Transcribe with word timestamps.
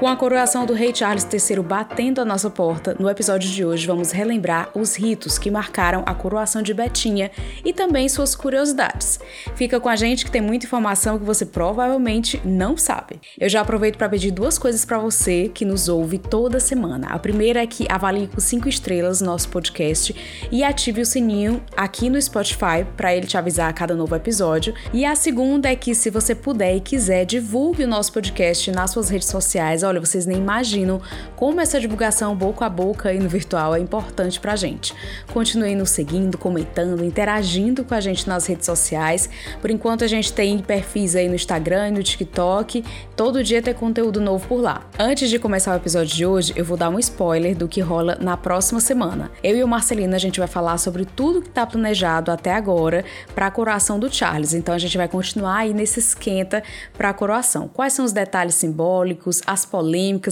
Com 0.00 0.08
a 0.08 0.16
coroação 0.16 0.64
do 0.64 0.72
rei 0.72 0.94
Charles 0.94 1.28
III 1.30 1.60
batendo 1.60 2.22
a 2.22 2.24
nossa 2.24 2.48
porta, 2.48 2.96
no 2.98 3.10
episódio 3.10 3.50
de 3.50 3.66
hoje 3.66 3.86
vamos 3.86 4.12
relembrar 4.12 4.70
os 4.74 4.96
ritos 4.96 5.38
que 5.38 5.50
marcaram 5.50 6.02
a 6.06 6.14
coroação 6.14 6.62
de 6.62 6.72
Betinha 6.72 7.30
e 7.62 7.70
também 7.70 8.08
suas 8.08 8.34
curiosidades. 8.34 9.20
Fica 9.54 9.78
com 9.78 9.90
a 9.90 9.96
gente 9.96 10.24
que 10.24 10.30
tem 10.30 10.40
muita 10.40 10.64
informação 10.64 11.18
que 11.18 11.24
você 11.26 11.44
provavelmente 11.44 12.40
não 12.46 12.78
sabe. 12.78 13.20
Eu 13.38 13.50
já 13.50 13.60
aproveito 13.60 13.98
para 13.98 14.08
pedir 14.08 14.30
duas 14.30 14.56
coisas 14.56 14.86
para 14.86 14.98
você 14.98 15.50
que 15.52 15.66
nos 15.66 15.86
ouve 15.86 16.16
toda 16.16 16.58
semana. 16.60 17.08
A 17.08 17.18
primeira 17.18 17.62
é 17.62 17.66
que 17.66 17.84
avalie 17.86 18.26
com 18.26 18.40
cinco 18.40 18.70
estrelas 18.70 19.20
nosso 19.20 19.50
podcast 19.50 20.16
e 20.50 20.64
ative 20.64 21.02
o 21.02 21.06
sininho 21.06 21.62
aqui 21.76 22.08
no 22.08 22.20
Spotify 22.22 22.86
para 22.96 23.14
ele 23.14 23.26
te 23.26 23.36
avisar 23.36 23.68
a 23.68 23.74
cada 23.74 23.94
novo 23.94 24.16
episódio. 24.16 24.72
E 24.94 25.04
a 25.04 25.14
segunda 25.14 25.68
é 25.68 25.76
que 25.76 25.94
se 25.94 26.08
você 26.08 26.34
puder 26.34 26.74
e 26.74 26.80
quiser, 26.80 27.26
divulgue 27.26 27.84
o 27.84 27.88
nosso 27.88 28.10
podcast 28.14 28.72
nas 28.72 28.92
suas 28.92 29.10
redes 29.10 29.28
sociais 29.28 29.84
olha, 29.90 30.00
vocês 30.00 30.24
nem 30.24 30.38
imaginam 30.38 31.00
como 31.36 31.60
essa 31.60 31.78
divulgação 31.78 32.34
boca 32.34 32.64
a 32.64 32.70
boca 32.70 33.12
e 33.12 33.18
no 33.18 33.28
virtual 33.28 33.74
é 33.74 33.80
importante 33.80 34.40
pra 34.40 34.56
gente. 34.56 34.94
Continue 35.32 35.74
nos 35.74 35.90
seguindo, 35.90 36.38
comentando, 36.38 37.04
interagindo 37.04 37.84
com 37.84 37.94
a 37.94 38.00
gente 38.00 38.26
nas 38.28 38.46
redes 38.46 38.66
sociais. 38.66 39.28
Por 39.60 39.70
enquanto 39.70 40.04
a 40.04 40.06
gente 40.06 40.32
tem 40.32 40.58
perfis 40.58 41.16
aí 41.16 41.28
no 41.28 41.34
Instagram 41.34 41.88
e 41.88 41.90
no 41.90 42.02
TikTok. 42.02 42.84
Todo 43.16 43.42
dia 43.42 43.60
tem 43.60 43.74
conteúdo 43.74 44.20
novo 44.20 44.46
por 44.46 44.60
lá. 44.60 44.86
Antes 44.98 45.28
de 45.28 45.38
começar 45.38 45.72
o 45.72 45.76
episódio 45.76 46.14
de 46.14 46.26
hoje, 46.26 46.52
eu 46.56 46.64
vou 46.64 46.76
dar 46.76 46.88
um 46.88 46.98
spoiler 46.98 47.56
do 47.56 47.68
que 47.68 47.80
rola 47.80 48.16
na 48.20 48.36
próxima 48.36 48.80
semana. 48.80 49.30
Eu 49.42 49.56
e 49.56 49.64
o 49.64 49.68
Marcelino 49.68 50.14
a 50.14 50.18
gente 50.18 50.38
vai 50.38 50.48
falar 50.48 50.78
sobre 50.78 51.04
tudo 51.04 51.42
que 51.42 51.48
está 51.48 51.66
planejado 51.66 52.30
até 52.30 52.52
agora 52.52 53.04
para 53.34 53.46
a 53.46 53.50
coroação 53.50 53.98
do 53.98 54.12
Charles. 54.12 54.54
Então 54.54 54.74
a 54.74 54.78
gente 54.78 54.96
vai 54.96 55.08
continuar 55.08 55.58
aí 55.58 55.74
nesse 55.74 55.98
esquenta 55.98 56.62
para 56.96 57.10
a 57.10 57.12
coroação. 57.12 57.68
Quais 57.68 57.92
são 57.92 58.04
os 58.04 58.12
detalhes 58.12 58.54
simbólicos, 58.54 59.42
as 59.46 59.64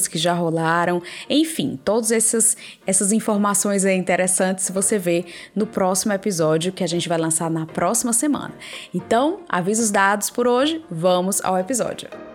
que 0.09 0.19
já 0.19 0.33
rolaram, 0.33 1.03
enfim, 1.29 1.79
todas 1.85 2.11
essas, 2.11 2.57
essas 2.87 3.13
informações 3.13 3.85
interessantes 3.85 4.71
você 4.71 4.99
vê 4.99 5.25
no 5.55 5.67
próximo 5.67 6.13
episódio 6.13 6.73
que 6.73 6.85
a 6.85 6.87
gente 6.89 7.09
vai 7.09 7.19
lançar 7.19 7.51
na 7.51 7.67
próxima 7.67 8.13
semana. 8.13 8.55
Então, 8.95 9.41
avisos 9.49 9.91
dados 9.91 10.31
por 10.31 10.47
hoje, 10.47 10.85
vamos 10.91 11.43
ao 11.43 11.59
episódio. 11.59 12.28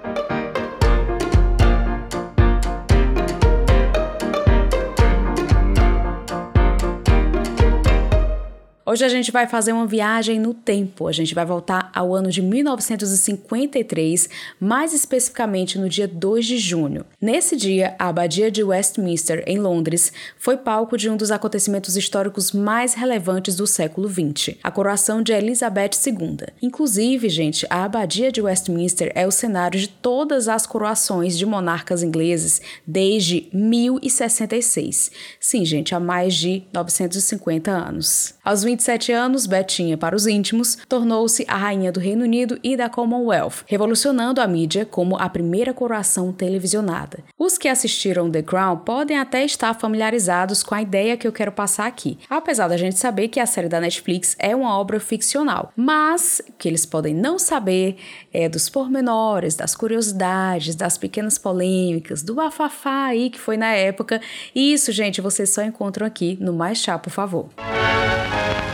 Hoje 8.93 9.03
a 9.03 9.09
gente 9.09 9.31
vai 9.31 9.47
fazer 9.47 9.73
uma 9.73 9.87
viagem 9.87 10.39
no 10.39 10.53
tempo. 10.53 11.07
A 11.07 11.11
gente 11.11 11.33
vai 11.33 11.43
voltar 11.43 11.89
ao 11.95 12.13
ano 12.13 12.29
de 12.29 12.43
1953, 12.43 14.29
mais 14.59 14.93
especificamente 14.93 15.79
no 15.79 15.89
dia 15.89 16.07
2 16.07 16.45
de 16.45 16.59
junho. 16.59 17.03
Nesse 17.19 17.55
dia, 17.55 17.95
a 17.97 18.09
Abadia 18.09 18.51
de 18.51 18.63
Westminster, 18.63 19.43
em 19.47 19.57
Londres, 19.57 20.13
foi 20.37 20.57
palco 20.57 20.95
de 20.95 21.09
um 21.09 21.17
dos 21.17 21.31
acontecimentos 21.31 21.97
históricos 21.97 22.51
mais 22.51 22.93
relevantes 22.93 23.55
do 23.55 23.65
século 23.65 24.07
XX, 24.07 24.57
a 24.61 24.69
coroação 24.69 25.23
de 25.23 25.33
Elizabeth 25.33 25.93
II. 26.05 26.45
Inclusive, 26.61 27.29
gente, 27.29 27.65
a 27.71 27.85
Abadia 27.85 28.31
de 28.31 28.43
Westminster 28.43 29.11
é 29.15 29.25
o 29.25 29.31
cenário 29.31 29.79
de 29.79 29.87
todas 29.87 30.47
as 30.47 30.67
coroações 30.67 31.35
de 31.35 31.47
monarcas 31.47 32.03
ingleses 32.03 32.61
desde 32.85 33.49
1066. 33.51 35.09
Sim, 35.39 35.65
gente, 35.65 35.95
há 35.95 35.99
mais 35.99 36.35
de 36.35 36.61
950 36.71 37.71
anos. 37.71 38.35
Aos 38.45 38.63
20 38.63 38.82
27 38.83 39.13
anos, 39.13 39.45
Betinha, 39.45 39.97
para 39.97 40.13
os 40.13 40.27
íntimos, 40.27 40.77
tornou-se 40.89 41.45
a 41.47 41.55
rainha 41.55 41.89
do 41.89 42.01
Reino 42.01 42.25
Unido 42.25 42.59
e 42.61 42.75
da 42.75 42.89
Commonwealth, 42.89 43.63
revolucionando 43.65 44.41
a 44.41 44.47
mídia 44.47 44.85
como 44.85 45.15
a 45.15 45.29
primeira 45.29 45.73
coroação 45.73 46.33
televisionada. 46.33 47.19
Os 47.39 47.57
que 47.57 47.69
assistiram 47.69 48.29
The 48.29 48.41
Crown 48.41 48.79
podem 48.79 49.17
até 49.17 49.45
estar 49.45 49.73
familiarizados 49.73 50.63
com 50.63 50.75
a 50.75 50.81
ideia 50.81 51.15
que 51.15 51.25
eu 51.25 51.31
quero 51.31 51.53
passar 51.53 51.87
aqui, 51.87 52.17
apesar 52.29 52.67
da 52.67 52.75
gente 52.75 52.99
saber 52.99 53.29
que 53.29 53.39
a 53.39 53.45
série 53.45 53.69
da 53.69 53.79
Netflix 53.79 54.35
é 54.37 54.53
uma 54.53 54.77
obra 54.77 54.99
ficcional. 54.99 55.71
Mas 55.77 56.41
o 56.49 56.51
que 56.51 56.67
eles 56.67 56.85
podem 56.85 57.13
não 57.13 57.39
saber 57.39 57.95
é 58.33 58.49
dos 58.49 58.67
pormenores, 58.67 59.55
das 59.55 59.75
curiosidades, 59.75 60.75
das 60.75 60.97
pequenas 60.97 61.37
polêmicas, 61.37 62.21
do 62.21 62.35
bafafá 62.35 63.05
aí 63.05 63.29
que 63.29 63.39
foi 63.39 63.55
na 63.55 63.71
época. 63.71 64.19
E 64.53 64.73
isso, 64.73 64.91
gente, 64.91 65.21
vocês 65.21 65.49
só 65.51 65.61
encontram 65.63 66.05
aqui 66.05 66.37
no 66.41 66.51
Mais 66.51 66.79
Chá, 66.79 66.99
por 66.99 67.11
favor. 67.11 67.49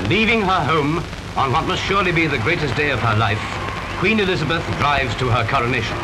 Leaving 0.07 0.41
her 0.41 0.63
home 0.63 1.03
on 1.35 1.51
what 1.51 1.67
must 1.67 1.83
surely 1.83 2.11
be 2.11 2.25
the 2.25 2.37
greatest 2.39 2.75
day 2.75 2.89
of 2.89 2.99
her 2.99 3.15
life, 3.17 3.41
Queen 3.99 4.19
Elizabeth 4.19 4.65
drives 4.79 5.13
to 5.17 5.29
her 5.29 5.45
coronation. 5.45 5.97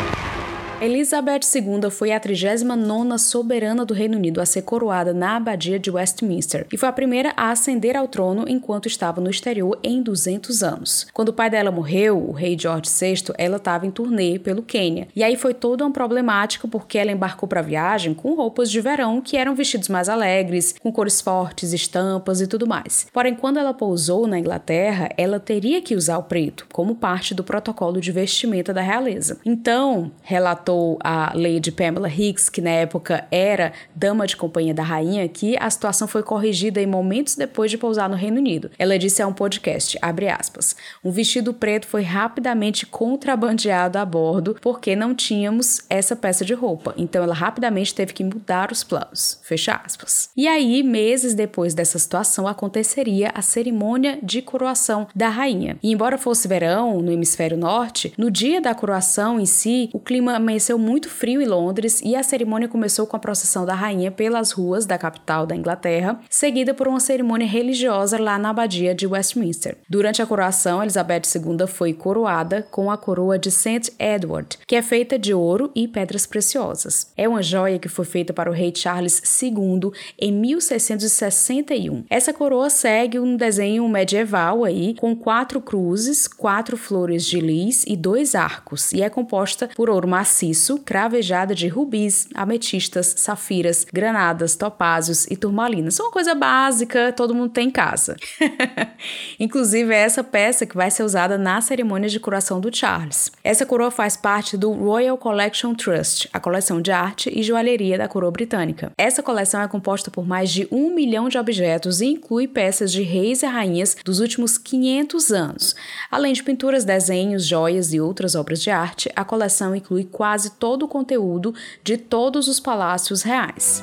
Elizabeth 0.85 1.40
II 1.56 1.90
foi 1.90 2.12
a 2.12 2.19
39ª 2.19 3.18
soberana 3.18 3.84
do 3.84 3.91
Reino 3.91 4.18
Unido 4.18 4.40
a 4.40 4.46
ser 4.46 4.62
coroada 4.62 5.16
na 5.16 5.35
abadia 5.38 5.79
de 5.79 5.90
Westminster 5.90 6.68
e 6.72 6.78
foi 6.78 6.88
a 6.88 6.94
primeira 6.94 7.34
a 7.35 7.50
ascender 7.50 7.97
ao 7.97 8.07
trono 8.07 8.46
enquanto 8.47 8.85
estava 8.85 9.19
no 9.19 9.28
exterior 9.28 9.79
em 9.81 10.03
200 10.03 10.62
anos. 10.62 11.07
Quando 11.12 11.29
o 11.29 11.34
pai 11.34 11.50
dela 11.50 11.72
morreu, 11.72 12.29
o 12.29 12.31
rei 12.31 12.56
George 12.56 12.88
VI, 12.88 13.34
ela 13.35 13.57
estava 13.57 13.88
em 13.88 13.90
turnê 13.90 14.38
pelo 14.38 14.62
Quênia. 14.62 15.07
E 15.16 15.24
aí 15.24 15.35
foi 15.35 15.56
toda 15.56 15.84
uma 15.84 15.91
problemática 15.91 16.68
porque 16.68 17.00
ela 17.00 17.12
embarcou 17.12 17.50
para 17.50 17.62
a 17.62 17.63
viagem 17.63 18.13
com 18.13 18.35
roupas 18.35 18.69
de 18.69 18.79
verão 18.79 19.22
que 19.22 19.38
eram 19.38 19.56
vestidos 19.56 19.90
mais 19.90 20.07
alegres, 20.07 20.75
com 20.79 20.91
cores 20.91 21.19
fortes, 21.19 21.74
estampas 21.74 22.41
e 22.41 22.45
tudo 22.45 22.68
mais. 22.68 23.07
Porém, 23.12 23.34
quando 23.34 23.57
ela 23.57 23.74
pousou 23.74 24.28
na 24.28 24.38
Inglaterra, 24.38 25.09
ela 25.18 25.40
teria 25.40 25.81
que 25.81 25.95
usar 25.95 26.19
o 26.19 26.24
preto 26.24 26.68
como 26.72 26.94
parte 26.94 27.34
do 27.34 27.44
protocolo 27.44 28.00
de 28.00 28.12
vestimenta 28.12 28.72
da 28.72 28.81
realeza. 28.81 29.40
Então, 29.44 30.12
relatou 30.22 30.75
relatou 30.75 31.00
a 31.03 31.31
Lady 31.34 31.72
Pamela 31.72 32.09
Hicks, 32.09 32.50
que 32.50 32.62
na 32.62 32.69
época 32.69 33.25
era 33.31 33.72
dama 33.96 34.28
de 34.28 34.36
companhia 34.36 34.74
da 34.74 34.84
rainha, 34.84 35.28
que 35.28 35.56
a 35.58 35.69
situação 35.69 36.08
foi 36.08 36.22
corrigida 36.22 36.81
em 36.81 36.86
momentos 36.86 37.36
depois 37.36 37.72
de 37.72 37.78
pousar 37.78 38.09
no 38.09 38.16
Reino 38.16 38.38
Unido. 38.38 38.69
Ela 38.78 39.00
disse 39.00 39.22
a 39.22 39.28
um 39.28 39.34
podcast, 39.34 39.97
aspas, 40.02 40.75
um 41.03 41.12
vestido 41.12 41.53
preto 41.53 41.88
foi 41.88 42.02
rapidamente 42.02 42.86
contrabandeado 42.86 43.97
a 43.97 44.06
bordo 44.06 44.56
porque 44.62 44.96
não 44.96 45.16
tínhamos 45.16 45.81
essa 45.90 46.16
peça 46.16 46.44
de 46.44 46.53
roupa, 46.53 46.94
então 46.97 47.24
ela 47.24 47.34
rapidamente 47.34 47.94
teve 47.94 48.13
que 48.13 48.24
mudar 48.24 48.72
os 48.72 48.84
planos, 48.84 49.40
fecha 49.44 49.80
aspas. 49.86 50.30
E 50.36 50.47
aí, 50.47 50.84
meses 50.84 51.34
depois 51.34 51.74
dessa 51.74 51.97
situação, 52.00 52.47
aconteceria 52.47 53.31
a 53.34 53.42
cerimônia 53.42 54.19
de 54.22 54.42
coroação 54.42 55.07
da 55.16 55.30
rainha. 55.30 55.78
E 55.81 55.92
embora 55.92 56.18
fosse 56.18 56.47
verão 56.47 57.00
no 57.02 57.12
hemisfério 57.12 57.57
norte, 57.57 58.13
no 58.18 58.31
dia 58.31 58.59
da 58.59 58.74
coroação 58.74 59.40
em 59.40 59.46
si, 59.46 59.90
o 59.94 60.00
clima 60.00 60.40
amanheceu 60.56 60.78
muito 60.78 61.10
frio 61.10 61.42
em 61.42 61.46
Londres 61.46 62.02
e 62.02 62.16
a 62.16 62.24
cerimônia 62.24 62.70
começou 62.70 63.06
com 63.06 63.18
a 63.18 63.20
procissão 63.20 63.66
da 63.66 63.74
rainha 63.74 64.10
pelas 64.10 64.52
ruas 64.52 64.86
da 64.86 64.98
capital 64.98 65.46
da 65.46 65.56
Inglaterra, 65.56 66.20
seguida 66.30 66.74
por 66.74 66.88
uma 66.88 67.00
cerimônia 67.00 67.46
religiosa 67.46 68.18
lá 68.18 68.40
na 68.40 68.52
abadia 68.52 68.96
de 68.96 69.06
Westminster. 69.06 69.78
Durante 69.90 70.22
a 70.22 70.26
coroação, 70.26 70.82
Elizabeth 70.82 71.24
II 71.36 71.68
foi 71.68 71.94
coroada 71.94 72.66
com 72.72 72.90
a 72.90 72.98
coroa 72.98 73.38
de 73.38 73.52
St. 73.52 73.92
Edward, 74.00 74.58
que 74.66 74.78
é 74.78 74.82
feita 74.82 75.20
de 75.20 75.34
ouro 75.34 75.72
e 75.76 75.90
pedras 75.90 76.26
preciosas. 76.26 77.12
É 77.18 77.28
uma 77.28 77.44
joia 77.44 77.78
que 77.78 77.90
foi 77.90 78.06
feita 78.06 78.32
para 78.32 78.50
o 78.50 78.54
rei 78.54 78.72
Charles 78.74 79.22
II 79.42 79.92
em 80.18 80.32
1661. 80.32 82.06
Essa 82.10 82.32
coroa 82.32 82.70
segue 82.70 83.20
um 83.20 83.36
desenho 83.36 83.88
medieval 83.90 84.64
aí, 84.64 84.96
com 84.96 85.14
quatro 85.16 85.60
cruzes, 85.60 86.28
quatro 86.28 86.78
flores 86.78 87.26
de 87.26 87.42
lis 87.42 87.84
e 87.86 87.98
dois 87.98 88.36
arcos, 88.36 88.94
e 88.94 89.02
é 89.02 89.10
composta 89.10 89.70
por 89.76 89.90
ouro 89.90 90.08
macio 90.08 90.44
maciço, 90.45 90.78
cravejada 90.79 91.56
de 91.56 91.67
rubis, 91.67 92.28
ametistas, 92.33 93.16
safiras, 93.17 93.85
granadas, 93.91 94.56
topázios 94.56 95.25
e 95.25 95.35
turmalinas. 95.35 96.00
Uma 96.00 96.11
coisa 96.11 96.35
básica, 96.35 97.11
todo 97.13 97.33
mundo 97.33 97.50
tem 97.50 97.67
em 97.67 97.72
casa. 97.72 98.16
Inclusive, 99.39 99.94
é 99.94 99.97
essa 99.97 100.23
peça 100.23 100.66
que 100.66 100.75
vai 100.75 100.91
ser 100.91 101.03
usada 101.03 101.38
na 101.38 101.59
cerimônia 101.62 102.09
de 102.09 102.19
coroação 102.19 102.59
do 102.59 102.75
Charles. 102.75 103.31
Essa 103.44 103.65
coroa 103.65 103.89
faz 103.89 104.15
parte 104.15 104.57
do 104.57 104.71
Royal 104.71 105.18
Collection 105.18 105.74
Trust, 105.74 106.30
a 106.31 106.39
coleção 106.39 106.81
de 106.81 106.91
arte 106.91 107.31
e 107.33 107.41
joalheria 107.41 107.98
da 107.98 108.07
coroa 108.07 108.31
britânica. 108.31 108.91
Essa 108.98 109.24
coleção 109.24 109.62
é 109.62 109.68
composta 109.68 110.12
por 110.12 110.27
mais 110.27 110.51
de 110.51 110.68
um 110.71 110.94
milhão 110.94 111.30
de 111.30 111.38
objetos 111.38 112.01
e 112.01 112.07
inclui 112.07 112.48
peças 112.48 112.91
de 112.91 113.01
reis 113.01 113.41
e 113.41 113.45
rainhas 113.45 113.95
dos 114.03 114.19
últimos 114.19 114.57
500 114.57 115.31
anos. 115.31 115.75
Além 116.12 116.33
de 116.33 116.44
pinturas, 116.44 116.86
desenhos, 116.86 117.45
joias 117.45 117.94
e 117.94 118.00
outras 118.00 118.36
obras 118.36 118.62
de 118.62 118.69
arte, 118.69 119.09
a 119.15 119.24
coleção 119.24 119.75
inclui 119.75 120.03
quatro 120.03 120.35
quase 120.36 120.50
todo 120.50 120.84
o 120.84 120.88
conteúdo 120.88 121.56
de 121.82 121.98
todos 121.98 122.50
os 122.50 122.60
palácios 122.60 123.22
reais. 123.22 123.82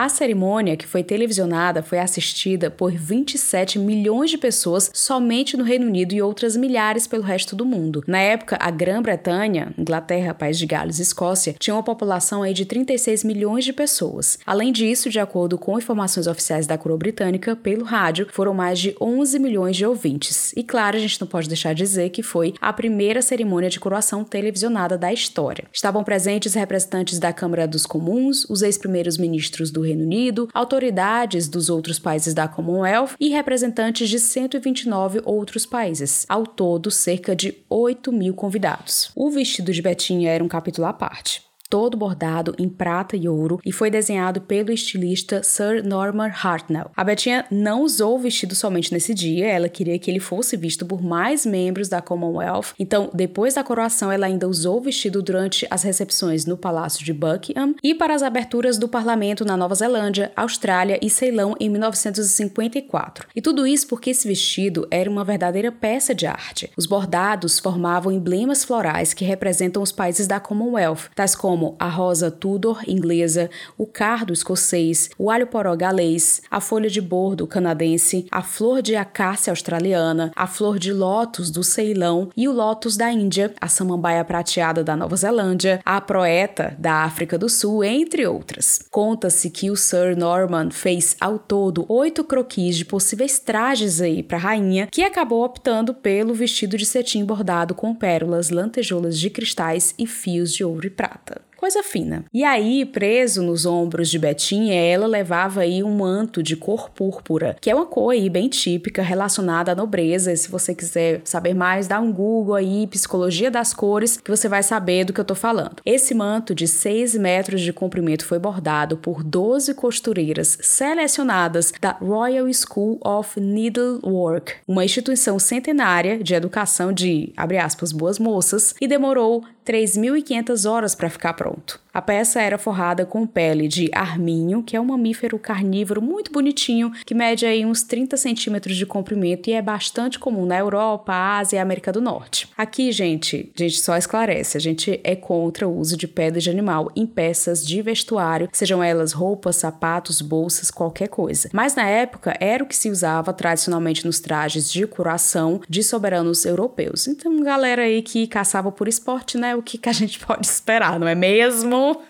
A 0.00 0.08
cerimônia, 0.08 0.78
que 0.78 0.86
foi 0.86 1.04
televisionada, 1.04 1.82
foi 1.82 1.98
assistida 1.98 2.70
por 2.70 2.90
27 2.90 3.78
milhões 3.78 4.30
de 4.30 4.38
pessoas 4.38 4.90
somente 4.94 5.58
no 5.58 5.62
Reino 5.62 5.84
Unido 5.84 6.14
e 6.14 6.22
outras 6.22 6.56
milhares 6.56 7.06
pelo 7.06 7.22
resto 7.22 7.54
do 7.54 7.66
mundo. 7.66 8.02
Na 8.06 8.18
época, 8.18 8.56
a 8.58 8.70
Grã-Bretanha, 8.70 9.74
Inglaterra, 9.76 10.32
País 10.32 10.58
de 10.58 10.64
Gales 10.64 10.98
e 10.98 11.02
Escócia 11.02 11.54
tinham 11.58 11.76
uma 11.76 11.82
população 11.82 12.42
aí 12.42 12.54
de 12.54 12.64
36 12.64 13.24
milhões 13.24 13.62
de 13.62 13.74
pessoas. 13.74 14.38
Além 14.46 14.72
disso, 14.72 15.10
de 15.10 15.20
acordo 15.20 15.58
com 15.58 15.76
informações 15.76 16.26
oficiais 16.26 16.66
da 16.66 16.78
coroa 16.78 16.96
britânica, 16.96 17.54
pelo 17.54 17.84
rádio, 17.84 18.26
foram 18.32 18.54
mais 18.54 18.78
de 18.78 18.96
11 18.98 19.38
milhões 19.38 19.76
de 19.76 19.84
ouvintes. 19.84 20.54
E 20.56 20.64
claro, 20.64 20.96
a 20.96 21.00
gente 21.00 21.20
não 21.20 21.28
pode 21.28 21.46
deixar 21.46 21.74
de 21.74 21.82
dizer 21.82 22.08
que 22.08 22.22
foi 22.22 22.54
a 22.58 22.72
primeira 22.72 23.20
cerimônia 23.20 23.68
de 23.68 23.78
coroação 23.78 24.24
televisionada 24.24 24.96
da 24.96 25.12
história. 25.12 25.64
Estavam 25.70 26.02
presentes 26.02 26.54
representantes 26.54 27.18
da 27.18 27.34
Câmara 27.34 27.68
dos 27.68 27.84
Comuns, 27.84 28.48
os 28.48 28.62
ex-primeiros 28.62 29.18
ministros 29.18 29.70
do 29.70 29.89
Reino 29.90 30.04
Unido, 30.04 30.48
autoridades 30.54 31.48
dos 31.48 31.68
outros 31.68 31.98
países 31.98 32.32
da 32.32 32.48
Commonwealth 32.48 33.14
e 33.20 33.28
representantes 33.28 34.08
de 34.08 34.18
129 34.18 35.20
outros 35.24 35.66
países. 35.66 36.24
Ao 36.28 36.46
todo, 36.46 36.90
cerca 36.90 37.34
de 37.34 37.56
8 37.68 38.12
mil 38.12 38.34
convidados. 38.34 39.10
O 39.14 39.30
vestido 39.30 39.72
de 39.72 39.82
Betinha 39.82 40.30
era 40.30 40.42
um 40.44 40.48
capítulo 40.48 40.86
à 40.86 40.92
parte 40.92 41.49
todo 41.70 41.96
bordado 41.96 42.52
em 42.58 42.68
prata 42.68 43.16
e 43.16 43.28
ouro 43.28 43.60
e 43.64 43.70
foi 43.70 43.90
desenhado 43.90 44.40
pelo 44.40 44.72
estilista 44.72 45.40
Sir 45.44 45.86
Norman 45.86 46.32
Hartnell. 46.42 46.90
A 46.96 47.04
Betinha 47.04 47.46
não 47.48 47.82
usou 47.82 48.16
o 48.16 48.18
vestido 48.18 48.56
somente 48.56 48.92
nesse 48.92 49.14
dia, 49.14 49.46
ela 49.46 49.68
queria 49.68 49.98
que 49.98 50.10
ele 50.10 50.18
fosse 50.18 50.56
visto 50.56 50.84
por 50.84 51.00
mais 51.00 51.46
membros 51.46 51.88
da 51.88 52.02
Commonwealth. 52.02 52.74
Então, 52.76 53.08
depois 53.14 53.54
da 53.54 53.62
coroação, 53.62 54.10
ela 54.10 54.26
ainda 54.26 54.48
usou 54.48 54.78
o 54.78 54.80
vestido 54.80 55.22
durante 55.22 55.64
as 55.70 55.84
recepções 55.84 56.44
no 56.44 56.56
Palácio 56.56 57.04
de 57.04 57.12
Buckingham 57.12 57.76
e 57.82 57.94
para 57.94 58.14
as 58.14 58.22
aberturas 58.22 58.76
do 58.76 58.88
parlamento 58.88 59.44
na 59.44 59.56
Nova 59.56 59.74
Zelândia, 59.76 60.32
Austrália 60.34 60.98
e 61.00 61.08
Ceilão 61.08 61.54
em 61.60 61.68
1954. 61.68 63.28
E 63.36 63.40
tudo 63.40 63.64
isso 63.64 63.86
porque 63.86 64.10
esse 64.10 64.26
vestido 64.26 64.88
era 64.90 65.08
uma 65.08 65.24
verdadeira 65.24 65.70
peça 65.70 66.12
de 66.12 66.26
arte. 66.26 66.70
Os 66.76 66.86
bordados 66.86 67.60
formavam 67.60 68.10
emblemas 68.10 68.64
florais 68.64 69.14
que 69.14 69.24
representam 69.24 69.80
os 69.80 69.92
países 69.92 70.26
da 70.26 70.40
Commonwealth, 70.40 71.10
tais 71.14 71.36
como 71.36 71.59
como 71.60 71.76
a 71.78 71.88
rosa 71.88 72.30
Tudor 72.30 72.80
inglesa, 72.88 73.50
o 73.76 73.86
cardo 73.86 74.32
escocês, 74.32 75.10
o 75.18 75.30
alho 75.30 75.46
poró 75.46 75.76
galês, 75.76 76.40
a 76.50 76.58
folha 76.58 76.88
de 76.88 77.02
bordo 77.02 77.46
canadense, 77.46 78.26
a 78.30 78.40
flor 78.40 78.80
de 78.80 78.96
acácia 78.96 79.50
australiana, 79.50 80.32
a 80.34 80.46
flor 80.46 80.78
de 80.78 80.90
lótus 80.90 81.50
do 81.50 81.62
Ceilão 81.62 82.30
e 82.34 82.48
o 82.48 82.52
lótus 82.52 82.96
da 82.96 83.12
Índia, 83.12 83.52
a 83.60 83.68
samambaia 83.68 84.24
prateada 84.24 84.82
da 84.82 84.96
Nova 84.96 85.14
Zelândia, 85.16 85.82
a 85.84 86.00
proeta 86.00 86.74
da 86.78 87.04
África 87.04 87.36
do 87.36 87.50
Sul, 87.50 87.84
entre 87.84 88.26
outras. 88.26 88.80
Conta-se 88.90 89.50
que 89.50 89.70
o 89.70 89.76
Sir 89.76 90.16
Norman 90.16 90.70
fez 90.70 91.14
ao 91.20 91.38
todo 91.38 91.84
oito 91.90 92.24
croquis 92.24 92.74
de 92.74 92.86
possíveis 92.86 93.38
trajes 93.38 94.00
aí 94.00 94.22
para 94.22 94.38
a 94.38 94.40
rainha, 94.40 94.86
que 94.90 95.02
acabou 95.02 95.44
optando 95.44 95.92
pelo 95.92 96.32
vestido 96.32 96.78
de 96.78 96.86
cetim 96.86 97.22
bordado 97.22 97.74
com 97.74 97.94
pérolas, 97.94 98.48
lantejoulas 98.48 99.18
de 99.18 99.28
cristais 99.28 99.94
e 99.98 100.06
fios 100.06 100.54
de 100.54 100.64
ouro 100.64 100.86
e 100.86 100.90
prata 100.90 101.49
coisa 101.60 101.82
fina. 101.82 102.24
E 102.32 102.42
aí, 102.42 102.86
preso 102.86 103.42
nos 103.42 103.66
ombros 103.66 104.08
de 104.08 104.18
Betinha, 104.18 104.74
ela 104.74 105.06
levava 105.06 105.60
aí 105.60 105.84
um 105.84 105.94
manto 105.94 106.42
de 106.42 106.56
cor 106.56 106.88
púrpura, 106.88 107.54
que 107.60 107.68
é 107.68 107.74
uma 107.74 107.84
cor 107.84 108.12
aí 108.12 108.30
bem 108.30 108.48
típica 108.48 109.02
relacionada 109.02 109.72
à 109.72 109.74
nobreza. 109.74 110.34
Se 110.34 110.50
você 110.50 110.74
quiser 110.74 111.20
saber 111.22 111.52
mais, 111.52 111.86
dá 111.86 112.00
um 112.00 112.10
Google 112.10 112.54
aí, 112.54 112.86
psicologia 112.86 113.50
das 113.50 113.74
cores, 113.74 114.16
que 114.16 114.30
você 114.30 114.48
vai 114.48 114.62
saber 114.62 115.04
do 115.04 115.12
que 115.12 115.20
eu 115.20 115.24
tô 115.24 115.34
falando. 115.34 115.82
Esse 115.84 116.14
manto 116.14 116.54
de 116.54 116.66
6 116.66 117.16
metros 117.16 117.60
de 117.60 117.74
comprimento 117.74 118.24
foi 118.24 118.38
bordado 118.38 118.96
por 118.96 119.22
12 119.22 119.74
costureiras 119.74 120.56
selecionadas 120.62 121.74
da 121.78 121.92
Royal 121.92 122.46
School 122.54 122.98
of 123.04 123.38
Needlework, 123.38 124.54
uma 124.66 124.84
instituição 124.84 125.38
centenária 125.38 126.24
de 126.24 126.34
educação 126.34 126.90
de, 126.90 127.34
abre 127.36 127.58
aspas, 127.58 127.92
boas 127.92 128.18
moças, 128.18 128.74
e 128.80 128.88
demorou 128.88 129.44
3.500 129.70 130.68
horas 130.68 130.96
para 130.96 131.08
ficar 131.08 131.32
pronto. 131.34 131.80
A 131.92 132.00
peça 132.02 132.40
era 132.40 132.58
forrada 132.58 133.04
com 133.04 133.26
pele 133.26 133.66
de 133.66 133.88
arminho, 133.92 134.62
que 134.62 134.76
é 134.76 134.80
um 134.80 134.84
mamífero 134.84 135.38
carnívoro 135.38 136.00
muito 136.00 136.30
bonitinho, 136.30 136.92
que 137.04 137.14
mede 137.14 137.44
aí 137.46 137.64
uns 137.64 137.82
30 137.82 138.16
centímetros 138.16 138.76
de 138.76 138.86
comprimento 138.86 139.50
e 139.50 139.52
é 139.52 139.62
bastante 139.62 140.18
comum 140.18 140.46
na 140.46 140.58
Europa, 140.58 141.12
Ásia 141.12 141.56
e 141.56 141.58
América 141.58 141.92
do 141.92 142.00
Norte. 142.00 142.48
Aqui, 142.56 142.92
gente, 142.92 143.50
a 143.56 143.62
gente 143.62 143.80
só 143.80 143.96
esclarece, 143.96 144.56
a 144.56 144.60
gente 144.60 145.00
é 145.02 145.16
contra 145.16 145.68
o 145.68 145.76
uso 145.76 145.96
de 145.96 146.06
pele 146.06 146.40
de 146.40 146.50
animal 146.50 146.90
em 146.94 147.06
peças 147.06 147.66
de 147.66 147.82
vestuário, 147.82 148.48
sejam 148.52 148.82
elas 148.82 149.12
roupas, 149.12 149.56
sapatos, 149.56 150.20
bolsas, 150.20 150.70
qualquer 150.70 151.08
coisa. 151.08 151.48
Mas 151.52 151.74
na 151.74 151.88
época 151.88 152.36
era 152.40 152.62
o 152.62 152.66
que 152.66 152.76
se 152.76 152.88
usava 152.88 153.32
tradicionalmente 153.32 154.06
nos 154.06 154.20
trajes 154.20 154.70
de 154.70 154.86
curação 154.86 155.60
de 155.68 155.82
soberanos 155.82 156.44
europeus. 156.44 157.08
Então, 157.08 157.40
galera 157.42 157.82
aí 157.82 158.00
que 158.00 158.26
caçava 158.28 158.70
por 158.70 158.86
esporte, 158.86 159.36
né? 159.36 159.59
O 159.60 159.62
que, 159.62 159.78
que 159.78 159.88
a 159.88 159.92
gente 159.92 160.18
pode 160.24 160.46
esperar, 160.46 160.98
não 160.98 161.06
é 161.06 161.14
mesmo? 161.14 162.02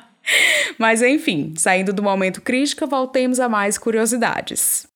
Mas 0.78 1.02
enfim, 1.02 1.54
saindo 1.56 1.92
do 1.92 2.02
momento 2.02 2.40
crítica, 2.40 2.86
voltemos 2.86 3.40
a 3.40 3.48
mais 3.48 3.76
curiosidades. 3.76 4.86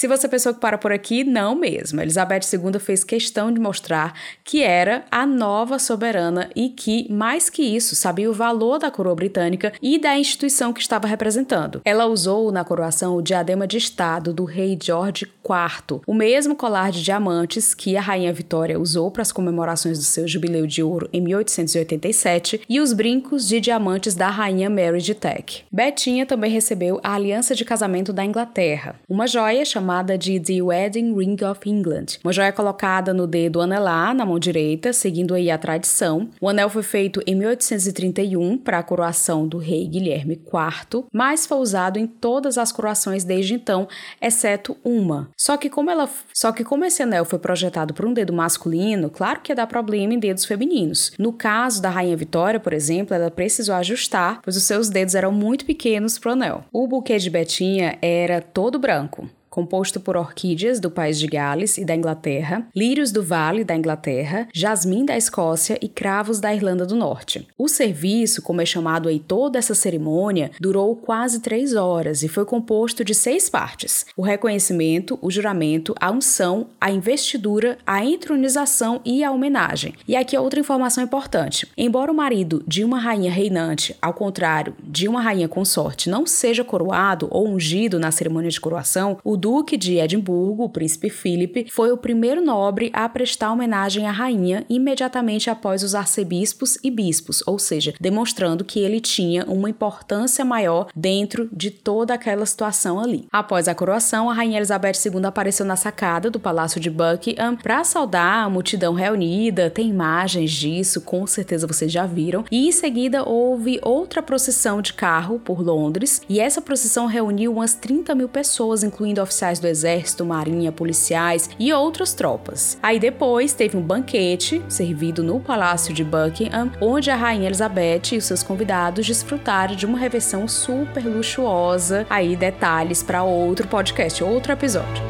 Se 0.00 0.08
você 0.08 0.26
pensou 0.26 0.54
que 0.54 0.60
para 0.60 0.78
por 0.78 0.92
aqui, 0.92 1.24
não 1.24 1.54
mesmo. 1.54 2.00
Elizabeth 2.00 2.40
II 2.50 2.80
fez 2.80 3.04
questão 3.04 3.52
de 3.52 3.60
mostrar 3.60 4.14
que 4.42 4.62
era 4.62 5.04
a 5.10 5.26
nova 5.26 5.78
soberana 5.78 6.48
e 6.56 6.70
que, 6.70 7.06
mais 7.12 7.50
que 7.50 7.60
isso, 7.62 7.94
sabia 7.94 8.30
o 8.30 8.32
valor 8.32 8.78
da 8.78 8.90
coroa 8.90 9.14
britânica 9.14 9.74
e 9.82 9.98
da 9.98 10.16
instituição 10.16 10.72
que 10.72 10.80
estava 10.80 11.06
representando. 11.06 11.82
Ela 11.84 12.06
usou 12.06 12.50
na 12.50 12.64
coroação 12.64 13.14
o 13.14 13.20
diadema 13.20 13.66
de 13.66 13.76
Estado 13.76 14.32
do 14.32 14.44
rei 14.44 14.78
George 14.82 15.26
IV, 15.26 16.00
o 16.06 16.14
mesmo 16.14 16.56
colar 16.56 16.90
de 16.90 17.04
diamantes 17.04 17.74
que 17.74 17.94
a 17.94 18.00
rainha 18.00 18.32
Vitória 18.32 18.80
usou 18.80 19.10
para 19.10 19.20
as 19.20 19.30
comemorações 19.30 19.98
do 19.98 20.04
seu 20.04 20.26
jubileu 20.26 20.66
de 20.66 20.82
ouro 20.82 21.10
em 21.12 21.20
1887 21.20 22.62
e 22.66 22.80
os 22.80 22.94
brincos 22.94 23.46
de 23.46 23.60
diamantes 23.60 24.14
da 24.14 24.30
rainha 24.30 24.70
Mary 24.70 25.02
de 25.02 25.14
Teck. 25.14 25.64
Betinha 25.70 26.24
também 26.24 26.50
recebeu 26.50 26.98
a 27.02 27.12
aliança 27.12 27.54
de 27.54 27.66
casamento 27.66 28.14
da 28.14 28.24
Inglaterra, 28.24 28.98
uma 29.06 29.26
joia 29.26 29.62
chamada 29.62 29.89
chamada 29.90 30.16
de 30.16 30.38
The 30.38 30.62
Wedding 30.62 31.16
Ring 31.16 31.36
of 31.44 31.68
England. 31.68 32.20
Uma 32.22 32.32
joia 32.32 32.52
colocada 32.52 33.12
no 33.12 33.26
dedo 33.26 33.60
anelar, 33.60 34.14
na 34.14 34.24
mão 34.24 34.38
direita, 34.38 34.92
seguindo 34.92 35.34
aí 35.34 35.50
a 35.50 35.58
tradição. 35.58 36.30
O 36.40 36.48
anel 36.48 36.70
foi 36.70 36.84
feito 36.84 37.20
em 37.26 37.34
1831 37.34 38.56
para 38.56 38.78
a 38.78 38.82
coroação 38.84 39.48
do 39.48 39.58
rei 39.58 39.88
Guilherme 39.88 40.34
IV, 40.34 41.06
mas 41.12 41.44
foi 41.44 41.58
usado 41.58 41.98
em 41.98 42.06
todas 42.06 42.56
as 42.56 42.70
coroações 42.70 43.24
desde 43.24 43.52
então, 43.54 43.88
exceto 44.22 44.76
uma. 44.84 45.28
Só 45.36 45.56
que 45.56 45.68
como 45.68 45.90
ela, 45.90 46.08
só 46.32 46.52
que 46.52 46.62
como 46.62 46.84
esse 46.84 47.02
anel 47.02 47.24
foi 47.24 47.40
projetado 47.40 47.92
por 47.92 48.06
um 48.06 48.12
dedo 48.12 48.32
masculino, 48.32 49.10
claro 49.10 49.40
que 49.40 49.50
ia 49.50 49.56
dar 49.56 49.66
problema 49.66 50.14
em 50.14 50.20
dedos 50.20 50.44
femininos. 50.44 51.10
No 51.18 51.32
caso 51.32 51.82
da 51.82 51.90
rainha 51.90 52.16
Vitória, 52.16 52.60
por 52.60 52.72
exemplo, 52.72 53.12
ela 53.12 53.28
precisou 53.28 53.74
ajustar, 53.74 54.40
pois 54.40 54.56
os 54.56 54.62
seus 54.62 54.88
dedos 54.88 55.16
eram 55.16 55.32
muito 55.32 55.64
pequenos 55.64 56.16
para 56.16 56.30
o 56.30 56.32
anel. 56.34 56.64
O 56.72 56.86
buquê 56.86 57.18
de 57.18 57.28
Betinha 57.28 57.98
era 58.00 58.40
todo 58.40 58.78
branco 58.78 59.28
composto 59.50 59.98
por 60.00 60.16
orquídeas 60.16 60.78
do 60.78 60.90
país 60.90 61.18
de 61.18 61.26
Gales 61.26 61.76
e 61.76 61.84
da 61.84 61.94
Inglaterra, 61.94 62.66
lírios 62.74 63.10
do 63.10 63.22
Vale 63.22 63.64
da 63.64 63.74
Inglaterra, 63.74 64.48
jasmim 64.54 65.04
da 65.04 65.16
Escócia 65.16 65.76
e 65.82 65.88
cravos 65.88 66.38
da 66.38 66.54
Irlanda 66.54 66.86
do 66.86 66.94
Norte. 66.94 67.46
O 67.58 67.68
serviço, 67.68 68.40
como 68.40 68.60
é 68.60 68.64
chamado 68.64 69.08
aí 69.08 69.18
toda 69.18 69.58
essa 69.58 69.74
cerimônia, 69.74 70.52
durou 70.60 70.94
quase 70.94 71.40
três 71.40 71.74
horas 71.74 72.22
e 72.22 72.28
foi 72.28 72.44
composto 72.44 73.04
de 73.04 73.14
seis 73.14 73.50
partes: 73.50 74.06
o 74.16 74.22
reconhecimento, 74.22 75.18
o 75.20 75.30
juramento, 75.30 75.94
a 76.00 76.10
unção, 76.10 76.68
a 76.80 76.90
investidura, 76.90 77.76
a 77.84 78.04
entronização 78.04 79.00
e 79.04 79.24
a 79.24 79.32
homenagem. 79.32 79.94
E 80.06 80.14
aqui 80.14 80.36
outra 80.38 80.60
informação 80.60 81.02
importante: 81.02 81.66
embora 81.76 82.12
o 82.12 82.14
marido 82.14 82.62
de 82.66 82.84
uma 82.84 82.98
rainha 82.98 83.32
reinante, 83.32 83.96
ao 84.00 84.14
contrário 84.14 84.74
de 84.82 85.08
uma 85.08 85.20
rainha 85.20 85.48
consorte, 85.48 86.08
não 86.08 86.24
seja 86.26 86.62
coroado 86.62 87.26
ou 87.30 87.48
ungido 87.48 87.98
na 87.98 88.12
cerimônia 88.12 88.50
de 88.50 88.60
coroação, 88.60 89.18
o 89.24 89.36
Duque 89.40 89.78
de 89.78 89.96
Edimburgo, 89.96 90.64
o 90.64 90.68
príncipe 90.68 91.08
Philip, 91.08 91.66
foi 91.70 91.90
o 91.90 91.96
primeiro 91.96 92.44
nobre 92.44 92.90
a 92.92 93.08
prestar 93.08 93.50
homenagem 93.50 94.06
à 94.06 94.10
rainha 94.10 94.66
imediatamente 94.68 95.48
após 95.48 95.82
os 95.82 95.94
arcebispos 95.94 96.78
e 96.84 96.90
bispos, 96.90 97.42
ou 97.46 97.58
seja, 97.58 97.94
demonstrando 97.98 98.66
que 98.66 98.80
ele 98.80 99.00
tinha 99.00 99.46
uma 99.46 99.70
importância 99.70 100.44
maior 100.44 100.88
dentro 100.94 101.48
de 101.50 101.70
toda 101.70 102.12
aquela 102.12 102.44
situação 102.44 103.00
ali. 103.00 103.26
Após 103.32 103.66
a 103.66 103.74
coroação, 103.74 104.28
a 104.28 104.34
rainha 104.34 104.58
Elizabeth 104.58 104.92
II 105.06 105.24
apareceu 105.24 105.64
na 105.64 105.74
sacada 105.74 106.28
do 106.28 106.38
Palácio 106.38 106.78
de 106.78 106.90
Buckingham 106.90 107.56
para 107.56 107.82
saudar 107.82 108.44
a 108.44 108.50
multidão 108.50 108.92
reunida. 108.92 109.70
Tem 109.70 109.88
imagens 109.88 110.52
disso, 110.52 111.00
com 111.00 111.26
certeza 111.26 111.66
vocês 111.66 111.90
já 111.90 112.04
viram. 112.04 112.44
E 112.50 112.68
em 112.68 112.72
seguida 112.72 113.26
houve 113.26 113.80
outra 113.82 114.22
procissão 114.22 114.82
de 114.82 114.92
carro 114.92 115.38
por 115.38 115.62
Londres, 115.62 116.20
e 116.28 116.38
essa 116.38 116.60
procissão 116.60 117.06
reuniu 117.06 117.52
umas 117.52 117.72
30 117.72 118.14
mil 118.14 118.28
pessoas, 118.28 118.84
incluindo 118.84 119.29
oficiais 119.30 119.60
do 119.60 119.68
exército, 119.68 120.26
marinha, 120.26 120.72
policiais 120.72 121.48
e 121.58 121.72
outras 121.72 122.12
tropas. 122.12 122.76
Aí 122.82 122.98
depois 122.98 123.52
teve 123.52 123.76
um 123.76 123.80
banquete 123.80 124.60
servido 124.68 125.22
no 125.22 125.38
Palácio 125.38 125.94
de 125.94 126.02
Buckingham, 126.02 126.72
onde 126.80 127.10
a 127.10 127.16
rainha 127.16 127.46
Elizabeth 127.46 128.12
e 128.12 128.20
seus 128.20 128.42
convidados 128.42 129.06
desfrutaram 129.06 129.76
de 129.76 129.86
uma 129.86 129.98
reversão 129.98 130.48
super 130.48 131.04
luxuosa. 131.04 132.06
Aí 132.10 132.34
detalhes 132.34 133.02
para 133.02 133.22
outro 133.22 133.68
podcast, 133.68 134.22
outro 134.24 134.52
episódio. 134.52 135.02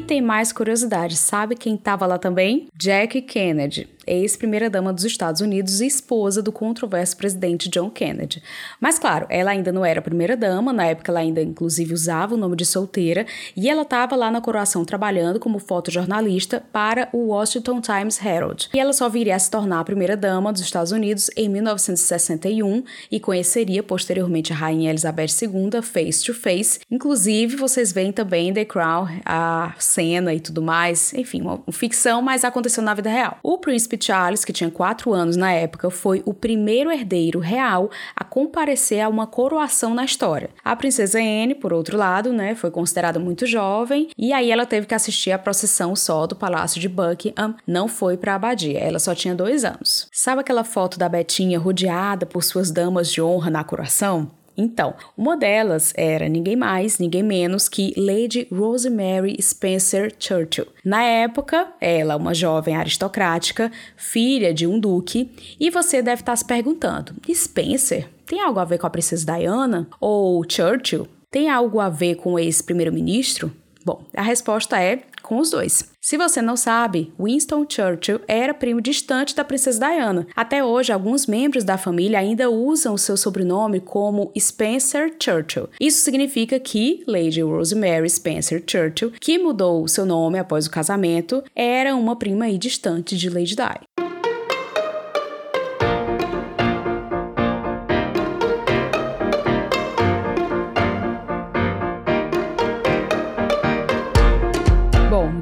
Tem 0.00 0.20
mais 0.20 0.52
curiosidades. 0.52 1.18
Sabe 1.18 1.54
quem 1.54 1.74
estava 1.74 2.06
lá 2.06 2.18
também? 2.18 2.68
Jack 2.74 3.22
Kennedy 3.22 3.97
ex-primeira-dama 4.08 4.92
dos 4.92 5.04
Estados 5.04 5.40
Unidos 5.40 5.80
e 5.80 5.86
esposa 5.86 6.42
do 6.42 6.50
controverso 6.50 7.16
presidente 7.16 7.68
John 7.68 7.90
Kennedy. 7.90 8.42
Mas, 8.80 8.98
claro, 8.98 9.26
ela 9.28 9.50
ainda 9.50 9.70
não 9.70 9.84
era 9.84 10.00
primeira-dama, 10.00 10.72
na 10.72 10.86
época 10.86 11.12
ela 11.12 11.20
ainda, 11.20 11.42
inclusive, 11.42 11.92
usava 11.92 12.34
o 12.34 12.38
nome 12.38 12.56
de 12.56 12.64
solteira, 12.64 13.26
e 13.56 13.68
ela 13.68 13.82
estava 13.82 14.16
lá 14.16 14.30
na 14.30 14.40
coroação 14.40 14.84
trabalhando 14.84 15.38
como 15.38 15.58
fotojornalista 15.58 16.62
para 16.72 17.08
o 17.12 17.28
Washington 17.28 17.80
Times 17.80 18.24
Herald. 18.24 18.70
E 18.72 18.80
ela 18.80 18.92
só 18.92 19.08
viria 19.08 19.36
a 19.36 19.38
se 19.38 19.50
tornar 19.50 19.80
a 19.80 19.84
primeira-dama 19.84 20.52
dos 20.52 20.62
Estados 20.62 20.92
Unidos 20.92 21.30
em 21.36 21.48
1961 21.48 22.82
e 23.10 23.20
conheceria 23.20 23.82
posteriormente 23.82 24.52
a 24.52 24.56
Rainha 24.56 24.90
Elizabeth 24.90 25.26
II 25.42 25.82
face 25.82 26.24
to 26.24 26.32
face. 26.32 26.80
Inclusive, 26.90 27.56
vocês 27.56 27.92
veem 27.92 28.12
também 28.12 28.52
The 28.52 28.64
Crown, 28.64 29.08
a 29.24 29.74
cena 29.78 30.32
e 30.32 30.40
tudo 30.40 30.62
mais, 30.62 31.12
enfim, 31.12 31.42
uma 31.42 31.62
ficção, 31.70 32.22
mas 32.22 32.44
aconteceu 32.44 32.82
na 32.82 32.94
vida 32.94 33.10
real. 33.10 33.38
O 33.42 33.58
príncipe 33.58 33.97
Charles, 34.00 34.44
que 34.44 34.52
tinha 34.52 34.70
4 34.70 35.12
anos 35.12 35.36
na 35.36 35.52
época, 35.52 35.90
foi 35.90 36.22
o 36.24 36.32
primeiro 36.32 36.90
herdeiro 36.90 37.38
real 37.38 37.90
a 38.14 38.24
comparecer 38.24 39.00
a 39.00 39.08
uma 39.08 39.26
coroação 39.26 39.94
na 39.94 40.04
história. 40.04 40.50
A 40.64 40.76
princesa 40.76 41.18
Anne, 41.18 41.54
por 41.54 41.72
outro 41.72 41.96
lado, 41.96 42.32
né, 42.32 42.54
foi 42.54 42.70
considerada 42.70 43.18
muito 43.18 43.46
jovem 43.46 44.08
e 44.16 44.32
aí 44.32 44.50
ela 44.50 44.66
teve 44.66 44.86
que 44.86 44.94
assistir 44.94 45.32
a 45.32 45.38
procissão 45.38 45.96
só 45.96 46.26
do 46.26 46.36
Palácio 46.36 46.80
de 46.80 46.88
Buckingham, 46.88 47.54
não 47.66 47.88
foi 47.88 48.16
para 48.16 48.32
a 48.32 48.36
abadia, 48.36 48.78
ela 48.78 48.98
só 48.98 49.14
tinha 49.14 49.34
dois 49.34 49.64
anos. 49.64 50.08
Sabe 50.12 50.40
aquela 50.40 50.64
foto 50.64 50.98
da 50.98 51.08
Betinha 51.08 51.58
rodeada 51.58 52.26
por 52.26 52.42
suas 52.42 52.70
damas 52.70 53.10
de 53.10 53.20
honra 53.20 53.50
na 53.50 53.64
coroação? 53.64 54.30
Então, 54.58 54.94
uma 55.16 55.36
delas 55.36 55.94
era 55.96 56.28
ninguém 56.28 56.56
mais, 56.56 56.98
ninguém 56.98 57.22
menos 57.22 57.68
que 57.68 57.94
Lady 57.96 58.48
Rosemary 58.52 59.40
Spencer 59.40 60.12
Churchill. 60.18 60.66
Na 60.84 61.00
época, 61.00 61.68
ela, 61.80 62.16
uma 62.16 62.34
jovem 62.34 62.74
aristocrática, 62.74 63.70
filha 63.96 64.52
de 64.52 64.66
um 64.66 64.80
duque, 64.80 65.30
e 65.60 65.70
você 65.70 66.02
deve 66.02 66.22
estar 66.22 66.34
se 66.34 66.44
perguntando: 66.44 67.14
Spencer 67.32 68.08
tem 68.26 68.40
algo 68.40 68.58
a 68.58 68.64
ver 68.64 68.78
com 68.78 68.86
a 68.88 68.90
princesa 68.90 69.24
Diana? 69.24 69.86
Ou 70.00 70.42
Churchill 70.42 71.06
tem 71.30 71.48
algo 71.48 71.78
a 71.78 71.88
ver 71.88 72.16
com 72.16 72.32
o 72.32 72.38
ex-primeiro-ministro? 72.38 73.52
Bom, 73.84 74.02
a 74.14 74.22
resposta 74.22 74.82
é 74.82 75.02
com 75.28 75.38
os 75.38 75.50
dois. 75.50 75.90
Se 76.00 76.16
você 76.16 76.40
não 76.40 76.56
sabe, 76.56 77.12
Winston 77.20 77.66
Churchill 77.68 78.22
era 78.26 78.54
primo 78.54 78.80
distante 78.80 79.36
da 79.36 79.44
princesa 79.44 79.78
Diana. 79.78 80.26
Até 80.34 80.64
hoje, 80.64 80.90
alguns 80.90 81.26
membros 81.26 81.64
da 81.64 81.76
família 81.76 82.18
ainda 82.18 82.48
usam 82.48 82.96
seu 82.96 83.14
sobrenome 83.14 83.78
como 83.78 84.32
Spencer 84.38 85.14
Churchill. 85.22 85.68
Isso 85.78 86.00
significa 86.00 86.58
que 86.58 87.04
Lady 87.06 87.42
Rosemary 87.42 88.08
Spencer 88.08 88.64
Churchill, 88.66 89.12
que 89.20 89.38
mudou 89.38 89.86
seu 89.86 90.06
nome 90.06 90.38
após 90.38 90.66
o 90.66 90.70
casamento, 90.70 91.44
era 91.54 91.94
uma 91.94 92.16
prima 92.16 92.50
distante 92.56 93.14
de 93.14 93.28
Lady 93.28 93.54
Di. 93.54 94.07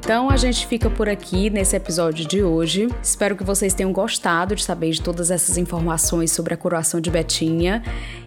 Então 0.07 0.31
a 0.31 0.37
gente 0.37 0.69
fica 0.69 0.89
por 0.89 1.09
aqui 1.09 1.51
nesse 1.51 1.75
episódio 1.75 2.29
de 2.29 2.41
hoje. 2.41 2.87
Espero 3.03 3.35
que 3.35 3.43
vocês 3.43 3.75
tenham 3.75 3.93
gostado 3.93 4.55
de 4.55 4.63
saber 4.63 4.93
de 4.93 5.03
todas 5.03 5.33
essas 5.33 5.59
informações 5.59 6.31
sobre 6.31 6.55
a 6.55 6.57
coroação 6.57 7.01
de 7.01 7.11
Betinha. 7.11 7.83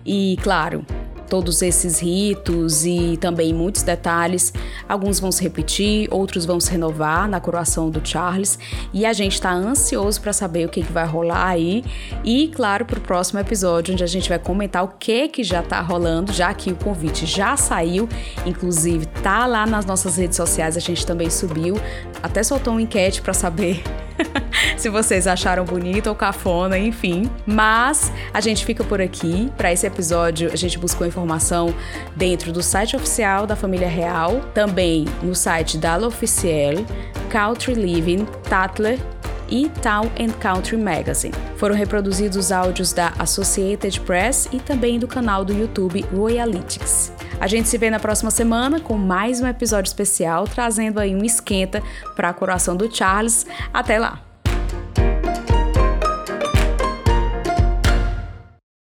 E, 0.05 0.37
claro, 0.43 0.85
todos 1.29 1.61
esses 1.61 1.99
ritos 1.99 2.85
e 2.85 3.17
também 3.17 3.53
muitos 3.53 3.83
detalhes. 3.83 4.51
Alguns 4.87 5.19
vão 5.19 5.31
se 5.31 5.43
repetir, 5.43 6.07
outros 6.11 6.45
vão 6.45 6.59
se 6.59 6.71
renovar 6.71 7.29
na 7.29 7.39
coroação 7.39 7.89
do 7.89 8.05
Charles. 8.05 8.57
E 8.93 9.05
a 9.05 9.13
gente 9.13 9.33
está 9.33 9.53
ansioso 9.53 10.19
para 10.19 10.33
saber 10.33 10.65
o 10.65 10.69
que, 10.69 10.81
que 10.81 10.91
vai 10.91 11.05
rolar 11.05 11.47
aí. 11.47 11.83
E, 12.23 12.49
claro, 12.49 12.85
para 12.85 12.99
o 12.99 13.01
próximo 13.01 13.39
episódio 13.39 13.93
onde 13.93 14.03
a 14.03 14.07
gente 14.07 14.27
vai 14.27 14.39
comentar 14.39 14.83
o 14.83 14.87
que 14.87 15.27
que 15.27 15.43
já 15.43 15.59
está 15.59 15.79
rolando, 15.81 16.33
já 16.33 16.53
que 16.53 16.71
o 16.71 16.75
convite 16.75 17.25
já 17.25 17.55
saiu, 17.55 18.09
inclusive 18.45 19.05
tá 19.05 19.45
lá 19.45 19.65
nas 19.65 19.85
nossas 19.85 20.17
redes 20.17 20.35
sociais, 20.35 20.75
a 20.75 20.79
gente 20.79 21.05
também 21.05 21.29
subiu, 21.29 21.75
até 22.23 22.41
soltou 22.41 22.73
uma 22.73 22.81
enquete 22.81 23.21
para 23.21 23.33
saber 23.33 23.83
se 24.77 24.89
vocês 24.89 25.27
acharam 25.27 25.63
bonito 25.65 26.07
ou 26.07 26.15
cafona, 26.15 26.77
enfim. 26.77 27.29
Mas 27.45 28.11
a 28.33 28.41
gente 28.41 28.65
fica 28.65 28.83
por 28.83 29.01
aqui. 29.01 29.51
Para 29.57 29.71
esse 29.71 29.85
episódio, 29.85 30.51
a 30.51 30.55
gente 30.55 30.77
buscou 30.77 31.05
informação 31.05 31.73
dentro 32.15 32.51
do 32.51 32.61
site 32.61 32.95
oficial 32.95 33.45
da 33.45 33.55
família 33.55 33.87
real, 33.87 34.41
também 34.53 35.05
no 35.21 35.35
site 35.35 35.77
da 35.77 35.95
L'Officiel, 35.95 36.85
Country 37.29 37.73
Living, 37.73 38.25
Tatler 38.49 38.99
e 39.51 39.69
Town 39.81 40.05
and 40.19 40.31
Country 40.39 40.77
Magazine. 40.77 41.33
Foram 41.57 41.75
reproduzidos 41.75 42.51
áudios 42.51 42.93
da 42.93 43.13
Associated 43.19 43.99
Press 44.01 44.47
e 44.51 44.59
também 44.59 44.99
do 44.99 45.07
canal 45.07 45.43
do 45.43 45.53
YouTube 45.53 46.05
Royalytics. 46.13 47.11
A 47.39 47.47
gente 47.47 47.69
se 47.69 47.77
vê 47.77 47.89
na 47.89 47.99
próxima 47.99 48.31
semana 48.31 48.79
com 48.79 48.97
mais 48.97 49.41
um 49.41 49.47
episódio 49.47 49.89
especial, 49.89 50.45
trazendo 50.45 50.99
aí 50.99 51.15
um 51.15 51.23
esquenta 51.23 51.81
para 52.15 52.29
a 52.29 52.33
coração 52.33 52.75
do 52.75 52.93
Charles. 52.93 53.45
Até 53.73 53.97
lá! 53.97 54.28